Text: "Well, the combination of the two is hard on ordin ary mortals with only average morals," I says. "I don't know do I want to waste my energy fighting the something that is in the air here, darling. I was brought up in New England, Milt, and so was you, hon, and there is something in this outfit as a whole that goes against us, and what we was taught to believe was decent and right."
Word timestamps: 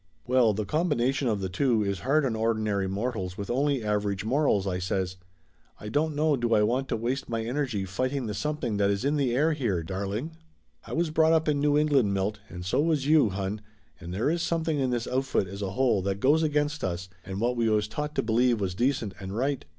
"Well, 0.25 0.53
the 0.55 0.65
combination 0.65 1.27
of 1.27 1.41
the 1.41 1.47
two 1.47 1.83
is 1.85 1.99
hard 1.99 2.25
on 2.25 2.33
ordin 2.33 2.67
ary 2.67 2.87
mortals 2.89 3.37
with 3.37 3.51
only 3.51 3.83
average 3.83 4.25
morals," 4.25 4.65
I 4.65 4.79
says. 4.79 5.17
"I 5.79 5.89
don't 5.89 6.15
know 6.15 6.35
do 6.35 6.55
I 6.55 6.63
want 6.63 6.87
to 6.89 6.97
waste 6.97 7.29
my 7.29 7.43
energy 7.43 7.85
fighting 7.85 8.25
the 8.25 8.33
something 8.33 8.77
that 8.77 8.89
is 8.89 9.05
in 9.05 9.15
the 9.15 9.35
air 9.35 9.53
here, 9.53 9.83
darling. 9.83 10.31
I 10.87 10.93
was 10.93 11.11
brought 11.11 11.33
up 11.33 11.47
in 11.47 11.59
New 11.61 11.77
England, 11.77 12.15
Milt, 12.15 12.39
and 12.49 12.65
so 12.65 12.81
was 12.81 13.05
you, 13.05 13.29
hon, 13.29 13.61
and 13.99 14.11
there 14.11 14.31
is 14.31 14.41
something 14.41 14.79
in 14.79 14.89
this 14.89 15.07
outfit 15.07 15.47
as 15.47 15.61
a 15.61 15.73
whole 15.73 16.01
that 16.01 16.19
goes 16.19 16.41
against 16.41 16.83
us, 16.83 17.07
and 17.23 17.39
what 17.39 17.55
we 17.55 17.69
was 17.69 17.87
taught 17.87 18.15
to 18.15 18.23
believe 18.23 18.59
was 18.59 18.73
decent 18.73 19.13
and 19.19 19.37
right." 19.37 19.65